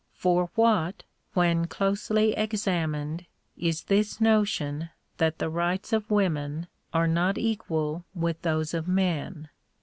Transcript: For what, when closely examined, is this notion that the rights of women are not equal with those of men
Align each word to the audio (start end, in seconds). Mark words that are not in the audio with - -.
For 0.15 0.49
what, 0.55 1.03
when 1.35 1.67
closely 1.67 2.31
examined, 2.33 3.27
is 3.55 3.83
this 3.83 4.19
notion 4.19 4.89
that 5.17 5.37
the 5.37 5.47
rights 5.47 5.93
of 5.93 6.09
women 6.09 6.65
are 6.91 7.05
not 7.07 7.37
equal 7.37 8.03
with 8.15 8.41
those 8.41 8.73
of 8.73 8.87
men 8.87 9.49